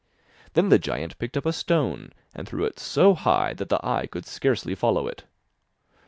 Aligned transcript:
Then 0.53 0.69
the 0.69 0.79
giant 0.79 1.15
picked 1.19 1.37
up 1.37 1.45
a 1.45 1.53
stone 1.53 2.11
and 2.33 2.49
threw 2.49 2.63
it 2.65 2.79
so 2.79 3.13
high 3.13 3.53
that 3.53 3.69
the 3.69 3.79
eye 3.85 4.07
could 4.07 4.25
scarcely 4.25 4.73
follow 4.73 5.05
it. 5.07 5.25